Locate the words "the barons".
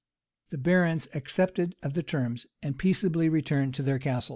0.49-1.07